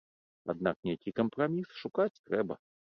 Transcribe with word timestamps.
Аднак 0.53 0.75
нейкі 0.89 1.15
кампраміс 1.21 1.69
шукаць 1.85 2.13
трэба. 2.27 2.63